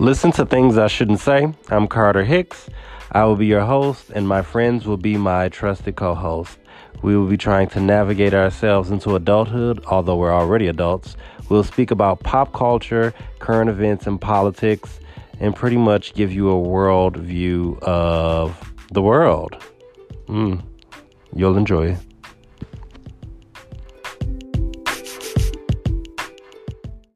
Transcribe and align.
Listen 0.00 0.32
to 0.32 0.46
things 0.46 0.78
I 0.78 0.86
shouldn't 0.86 1.20
say. 1.20 1.52
I'm 1.68 1.86
Carter 1.86 2.24
Hicks. 2.24 2.70
I 3.12 3.24
will 3.24 3.36
be 3.36 3.44
your 3.44 3.66
host, 3.66 4.08
and 4.14 4.26
my 4.26 4.40
friends 4.40 4.86
will 4.86 4.96
be 4.96 5.18
my 5.18 5.50
trusted 5.50 5.96
co 5.96 6.14
host. 6.14 6.56
We 7.02 7.14
will 7.18 7.26
be 7.26 7.36
trying 7.36 7.68
to 7.68 7.80
navigate 7.80 8.32
ourselves 8.32 8.90
into 8.90 9.14
adulthood, 9.14 9.84
although 9.88 10.16
we're 10.16 10.32
already 10.32 10.68
adults. 10.68 11.18
We'll 11.50 11.64
speak 11.64 11.90
about 11.90 12.20
pop 12.20 12.54
culture, 12.54 13.12
current 13.40 13.68
events, 13.68 14.06
and 14.06 14.18
politics, 14.18 15.00
and 15.38 15.54
pretty 15.54 15.76
much 15.76 16.14
give 16.14 16.32
you 16.32 16.48
a 16.48 16.58
world 16.58 17.18
view 17.18 17.78
of 17.82 18.72
the 18.92 19.02
world. 19.02 19.62
Mm, 20.28 20.62
you'll 21.36 21.58
enjoy 21.58 21.88
it. 21.88 21.98